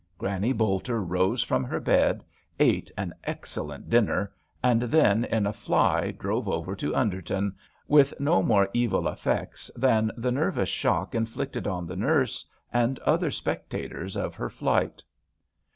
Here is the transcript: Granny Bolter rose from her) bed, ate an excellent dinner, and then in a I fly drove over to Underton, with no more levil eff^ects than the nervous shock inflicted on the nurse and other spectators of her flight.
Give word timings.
Granny 0.17 0.51
Bolter 0.51 0.99
rose 0.99 1.43
from 1.43 1.63
her) 1.63 1.79
bed, 1.79 2.23
ate 2.59 2.89
an 2.97 3.13
excellent 3.23 3.87
dinner, 3.87 4.33
and 4.63 4.81
then 4.81 5.25
in 5.25 5.45
a 5.45 5.49
I 5.51 5.51
fly 5.51 6.09
drove 6.09 6.49
over 6.49 6.75
to 6.75 6.95
Underton, 6.95 7.53
with 7.87 8.19
no 8.19 8.41
more 8.41 8.67
levil 8.73 9.03
eff^ects 9.03 9.69
than 9.75 10.11
the 10.17 10.31
nervous 10.31 10.69
shock 10.69 11.13
inflicted 11.13 11.67
on 11.67 11.85
the 11.85 11.95
nurse 11.95 12.47
and 12.73 12.97
other 13.01 13.29
spectators 13.29 14.15
of 14.17 14.33
her 14.33 14.49
flight. 14.49 15.03